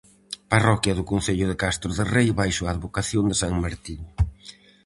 Parroquia 0.51 0.97
do 0.97 1.07
concello 1.11 1.45
de 1.47 1.59
Castro 1.63 1.89
de 1.99 2.03
Rei 2.15 2.27
baixo 2.41 2.63
a 2.65 2.71
advocación 2.75 3.23
de 3.27 3.35
san 3.41 3.53
Martiño. 3.63 4.09